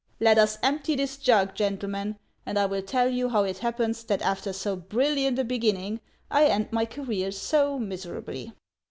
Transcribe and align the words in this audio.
Let 0.19 0.39
us 0.39 0.57
empty 0.63 0.95
this 0.95 1.15
jug, 1.15 1.53
gentlemen, 1.53 2.17
and 2.43 2.57
I 2.57 2.65
will 2.65 2.81
tell 2.81 3.07
you 3.07 3.29
how 3.29 3.43
it 3.43 3.59
happens 3.59 4.03
that 4.05 4.23
after 4.23 4.51
so 4.51 4.75
brilliant 4.75 5.37
a 5.37 5.43
beginning 5.43 6.01
I 6.31 6.45
end 6.45 6.71
my 6.71 6.87
career 6.87 7.29
so 7.31 7.77
miserably. 7.77 8.51